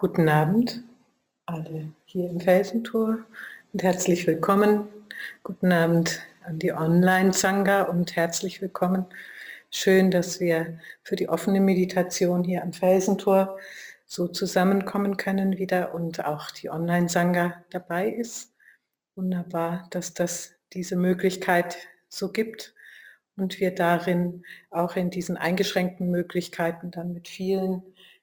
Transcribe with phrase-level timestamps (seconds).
[0.00, 0.82] Guten Abend,
[1.44, 3.18] alle hier im Felsentor
[3.74, 4.88] und herzlich willkommen.
[5.42, 9.04] Guten Abend an die Online-Zanga und herzlich willkommen.
[9.70, 13.58] Schön, dass wir für die offene Meditation hier am Felsentor
[14.06, 18.54] so zusammenkommen können wieder und auch die Online-Sangha dabei ist.
[19.16, 21.76] Wunderbar, dass das diese Möglichkeit
[22.08, 22.74] so gibt
[23.36, 27.82] und wir darin auch in diesen eingeschränkten Möglichkeiten dann mit vielen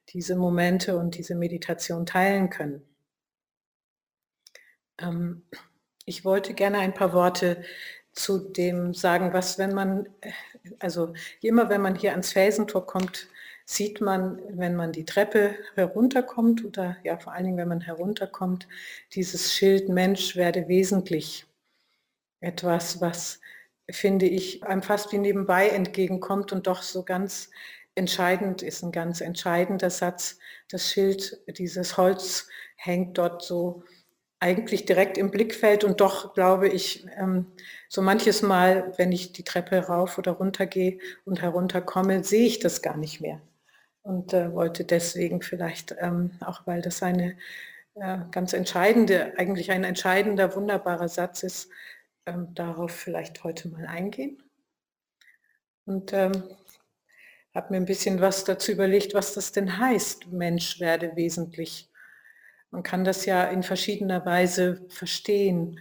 [0.09, 2.81] diese Momente und diese Meditation teilen können.
[4.99, 5.43] Ähm,
[6.05, 7.63] ich wollte gerne ein paar Worte
[8.13, 10.09] zu dem sagen, was wenn man,
[10.79, 13.27] also immer wenn man hier ans Felsentor kommt,
[13.65, 18.67] sieht man, wenn man die Treppe herunterkommt oder ja vor allen Dingen, wenn man herunterkommt,
[19.13, 21.45] dieses Schild Mensch werde wesentlich.
[22.39, 23.41] Etwas, was
[23.89, 27.49] finde ich einem fast wie nebenbei entgegenkommt und doch so ganz
[27.97, 30.39] entscheidend ist, ein ganz entscheidender Satz.
[30.69, 33.83] Das Schild, dieses Holz hängt dort so
[34.39, 37.47] eigentlich direkt im Blickfeld und doch glaube ich, ähm,
[37.89, 42.59] so manches Mal, wenn ich die Treppe rauf oder runter gehe und herunterkomme, sehe ich
[42.59, 43.41] das gar nicht mehr.
[44.03, 47.35] Und äh, wollte deswegen vielleicht, ähm, auch weil das eine
[47.95, 51.69] äh, ganz entscheidende, eigentlich ein entscheidender, wunderbarer Satz ist,
[52.27, 54.43] ähm, darauf vielleicht heute mal eingehen.
[55.85, 56.43] Und ähm,
[57.53, 61.89] habe mir ein bisschen was dazu überlegt, was das denn heißt, Mensch werde wesentlich.
[62.71, 65.79] Man kann das ja in verschiedener Weise verstehen.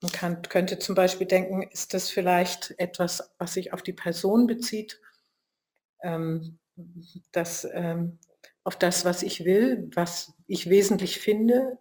[0.00, 4.46] Man kann, könnte zum Beispiel denken, ist das vielleicht etwas, was sich auf die Person
[4.46, 5.00] bezieht,
[6.02, 6.58] ähm,
[7.32, 8.18] das, ähm,
[8.64, 11.78] auf das, was ich will, was ich wesentlich finde,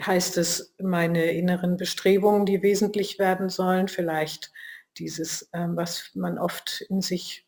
[0.00, 4.52] heißt es meine inneren Bestrebungen, die wesentlich werden sollen, vielleicht
[4.98, 7.46] dieses, ähm, was man oft in sich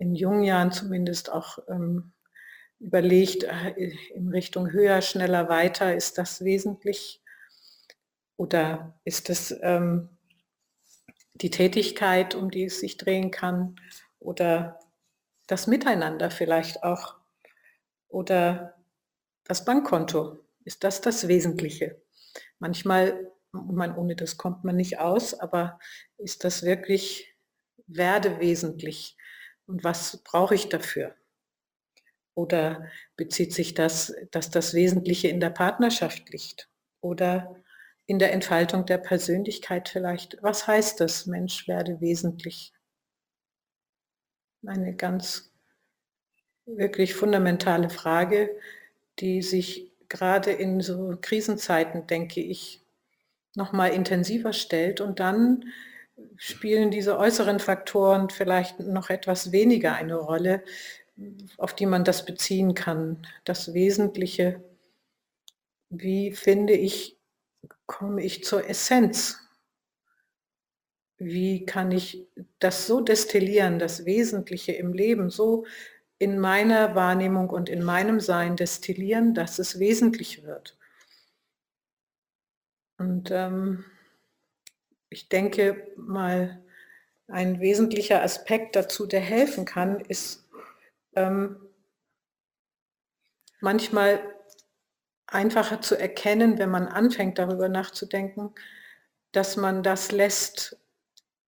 [0.00, 2.12] in jungen Jahren zumindest auch ähm,
[2.80, 7.22] überlegt, äh, in Richtung höher, schneller, weiter, ist das wesentlich?
[8.36, 10.08] Oder ist es ähm,
[11.34, 13.76] die Tätigkeit, um die es sich drehen kann?
[14.18, 14.80] Oder
[15.46, 17.16] das Miteinander vielleicht auch?
[18.08, 18.74] Oder
[19.44, 20.38] das Bankkonto?
[20.64, 22.00] Ist das das Wesentliche?
[22.58, 25.78] Manchmal, man, ohne das kommt man nicht aus, aber
[26.16, 27.34] ist das wirklich
[27.86, 29.18] werde wesentlich?
[29.70, 31.14] Und was brauche ich dafür?
[32.34, 36.68] Oder bezieht sich das, dass das Wesentliche in der Partnerschaft liegt?
[37.00, 37.54] Oder
[38.06, 40.42] in der Entfaltung der Persönlichkeit vielleicht?
[40.42, 42.72] Was heißt das, Mensch werde wesentlich?
[44.66, 45.52] Eine ganz
[46.66, 48.50] wirklich fundamentale Frage,
[49.20, 52.82] die sich gerade in so Krisenzeiten, denke ich,
[53.54, 55.64] nochmal intensiver stellt und dann
[56.36, 60.62] spielen diese äußeren Faktoren vielleicht noch etwas weniger eine Rolle,
[61.58, 63.26] auf die man das beziehen kann.
[63.44, 64.62] Das Wesentliche,
[65.90, 67.18] wie finde ich,
[67.86, 69.38] komme ich zur Essenz?
[71.18, 72.26] Wie kann ich
[72.58, 75.66] das so destillieren, das Wesentliche im Leben so
[76.18, 80.78] in meiner Wahrnehmung und in meinem Sein destillieren, dass es wesentlich wird?
[82.96, 83.84] Und ähm,
[85.10, 86.62] ich denke mal,
[87.26, 90.48] ein wesentlicher Aspekt dazu, der helfen kann, ist
[91.14, 91.56] ähm,
[93.60, 94.20] manchmal
[95.26, 98.52] einfacher zu erkennen, wenn man anfängt darüber nachzudenken,
[99.32, 100.76] dass man das lässt,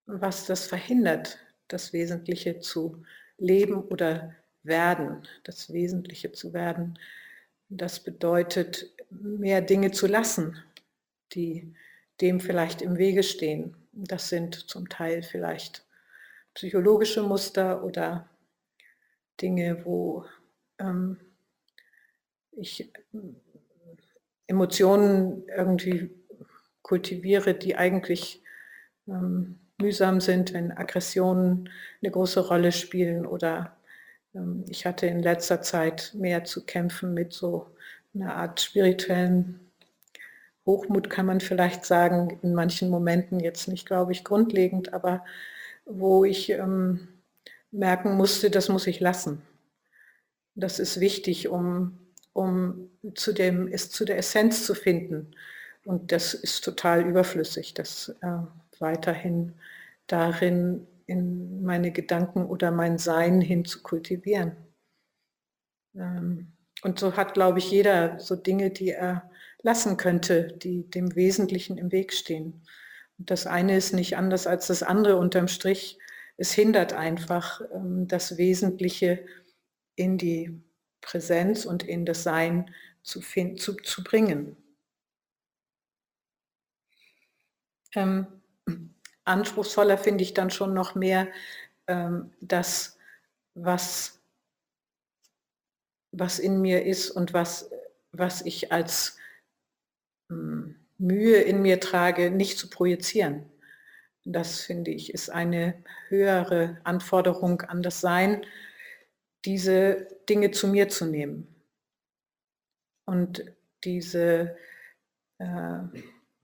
[0.06, 3.02] was das verhindert, das Wesentliche zu
[3.38, 6.98] leben oder werden, das Wesentliche zu werden.
[7.68, 10.62] Das bedeutet, mehr Dinge zu lassen,
[11.32, 11.74] die
[12.20, 13.76] dem vielleicht im Wege stehen.
[13.92, 15.84] Das sind zum Teil vielleicht
[16.54, 18.28] psychologische Muster oder
[19.40, 20.24] Dinge, wo
[20.78, 21.18] ähm,
[22.52, 22.90] ich
[24.46, 26.10] Emotionen irgendwie
[26.82, 28.42] kultiviere, die eigentlich
[29.08, 31.70] ähm, mühsam sind, wenn Aggressionen
[32.02, 33.76] eine große Rolle spielen oder
[34.34, 37.66] ähm, ich hatte in letzter Zeit mehr zu kämpfen mit so
[38.14, 39.71] einer Art spirituellen
[40.66, 45.24] Hochmut kann man vielleicht sagen, in manchen Momenten jetzt nicht, glaube ich, grundlegend, aber
[45.84, 47.08] wo ich ähm,
[47.70, 49.42] merken musste, das muss ich lassen.
[50.54, 51.98] Das ist wichtig, um,
[52.32, 55.34] um zu dem, es zu der Essenz zu finden.
[55.84, 58.38] Und das ist total überflüssig, das äh,
[58.78, 59.54] weiterhin
[60.06, 64.56] darin in meine Gedanken oder mein Sein hin zu kultivieren.
[65.96, 69.30] Ähm, und so hat, glaube ich, jeder so Dinge, die er
[69.62, 72.62] lassen könnte, die dem Wesentlichen im Weg stehen.
[73.18, 75.98] Und das eine ist nicht anders als das andere unterm Strich.
[76.36, 79.24] Es hindert einfach ähm, das Wesentliche
[79.94, 80.60] in die
[81.00, 84.56] Präsenz und in das Sein zu, zu, zu bringen.
[87.94, 88.26] Ähm,
[89.24, 91.28] anspruchsvoller finde ich dann schon noch mehr
[91.86, 92.98] ähm, das,
[93.54, 94.20] was,
[96.10, 97.70] was in mir ist und was,
[98.12, 99.18] was ich als
[100.98, 103.44] Mühe in mir trage, nicht zu projizieren.
[104.24, 105.74] Das finde ich ist eine
[106.08, 108.46] höhere Anforderung an das Sein,
[109.44, 111.48] diese Dinge zu mir zu nehmen.
[113.04, 113.44] Und
[113.82, 114.56] diese
[115.38, 115.78] äh,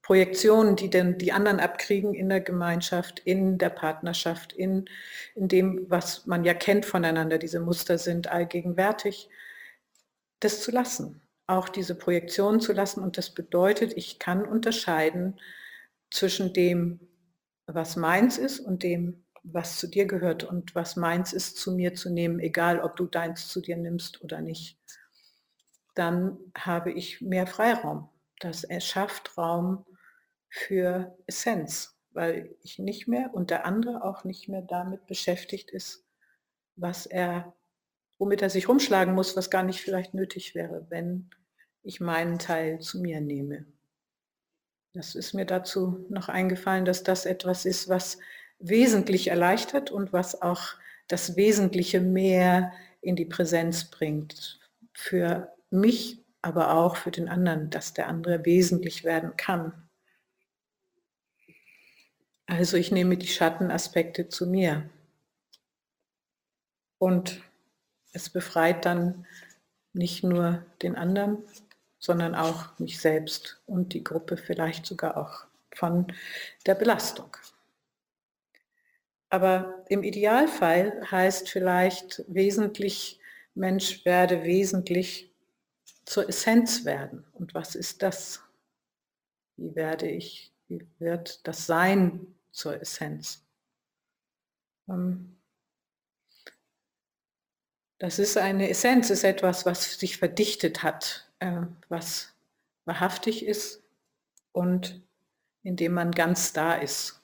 [0.02, 4.86] Projektionen, die denn die anderen abkriegen in der Gemeinschaft, in der Partnerschaft, in,
[5.36, 9.28] in dem, was man ja kennt voneinander, diese Muster sind allgegenwärtig,
[10.40, 13.02] das zu lassen auch diese Projektion zu lassen.
[13.02, 15.40] Und das bedeutet, ich kann unterscheiden
[16.10, 17.00] zwischen dem,
[17.66, 21.94] was meins ist und dem, was zu dir gehört und was meins ist, zu mir
[21.94, 24.78] zu nehmen, egal ob du deins zu dir nimmst oder nicht.
[25.94, 28.08] Dann habe ich mehr Freiraum.
[28.40, 29.84] Das erschafft Raum
[30.48, 36.04] für Essenz, weil ich nicht mehr und der andere auch nicht mehr damit beschäftigt ist,
[36.76, 37.54] was er,
[38.18, 41.30] womit er sich rumschlagen muss, was gar nicht vielleicht nötig wäre, wenn
[41.82, 43.64] ich meinen Teil zu mir nehme.
[44.92, 48.18] Das ist mir dazu noch eingefallen, dass das etwas ist, was
[48.58, 50.74] wesentlich erleichtert und was auch
[51.06, 54.60] das Wesentliche mehr in die Präsenz bringt.
[54.92, 59.88] Für mich, aber auch für den anderen, dass der andere wesentlich werden kann.
[62.46, 64.88] Also ich nehme die Schattenaspekte zu mir.
[66.98, 67.42] Und
[68.12, 69.26] es befreit dann
[69.92, 71.38] nicht nur den anderen,
[71.98, 76.06] sondern auch mich selbst und die Gruppe vielleicht sogar auch von
[76.66, 77.36] der Belastung.
[79.30, 83.20] Aber im Idealfall heißt vielleicht wesentlich,
[83.54, 85.30] Mensch werde wesentlich
[86.04, 87.24] zur Essenz werden.
[87.34, 88.40] Und was ist das?
[89.56, 93.44] Wie werde ich, wie wird das Sein zur Essenz?
[94.88, 95.37] Ähm,
[97.98, 102.34] das ist eine Essenz, ist etwas, was sich verdichtet hat äh, was
[102.84, 103.82] wahrhaftig ist
[104.52, 105.02] und
[105.62, 107.20] in dem man ganz da ist.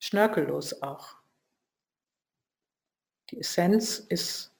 [0.00, 1.16] Schnörkellos auch.
[3.30, 4.52] Die Essenz ist,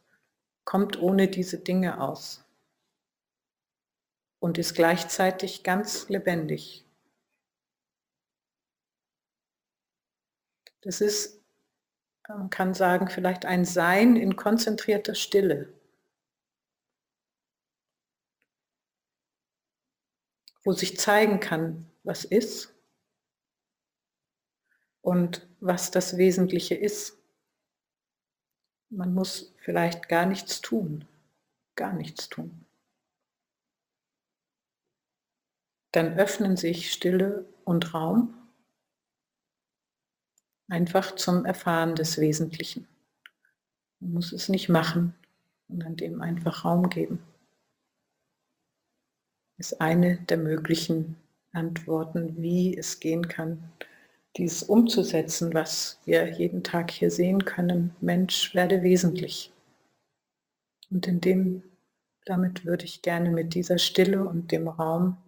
[0.65, 2.45] kommt ohne diese Dinge aus
[4.39, 6.87] und ist gleichzeitig ganz lebendig.
[10.81, 11.44] Das ist
[12.29, 15.73] man kann sagen, vielleicht ein Sein in konzentrierter Stille.
[20.63, 22.75] Wo sich zeigen kann, was ist
[25.03, 27.19] und was das Wesentliche ist.
[28.89, 31.07] Man muss vielleicht gar nichts tun,
[31.75, 32.65] gar nichts tun.
[35.93, 38.44] Dann öffnen sich Stille und Raum
[40.75, 42.89] einfach zum Erfahren des Wesentlichen.
[44.01, 45.15] Man muss es nicht machen,
[45.69, 47.21] sondern dem einfach Raum geben.
[49.57, 51.15] Ist eine der möglichen
[51.53, 53.71] Antworten, wie es gehen kann,
[54.37, 57.95] dies umzusetzen, was wir jeden Tag hier sehen können.
[58.01, 59.53] Mensch, werde wesentlich.
[60.91, 61.63] Und in dem,
[62.25, 65.19] damit würde ich gerne mit dieser Stille und dem Raum,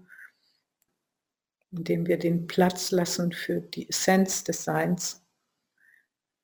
[1.70, 5.22] indem wir den Platz lassen für die Essenz des Seins,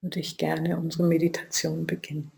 [0.03, 2.31] würde ich gerne unsere Meditation beginnen.